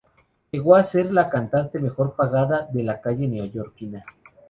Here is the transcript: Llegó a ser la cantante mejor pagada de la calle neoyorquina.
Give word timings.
Llegó 0.49 0.75
a 0.75 0.83
ser 0.83 1.13
la 1.13 1.29
cantante 1.29 1.77
mejor 1.77 2.15
pagada 2.15 2.67
de 2.73 2.81
la 2.81 2.99
calle 3.01 3.27
neoyorquina. 3.27 4.03